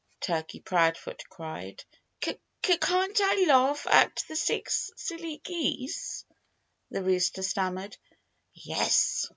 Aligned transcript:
Turkey 0.21 0.59
Proudfoot 0.59 1.21
cried. 1.29 1.83
"C 2.25 2.39
c 2.65 2.77
can't 2.79 3.21
I 3.21 3.45
laugh 3.47 3.85
at 3.85 4.23
the 4.27 4.35
six 4.35 4.89
silly 4.95 5.37
geese?" 5.43 6.25
the 6.89 7.03
rooster 7.03 7.43
stammered. 7.43 7.97
"Yes!" 8.51 9.27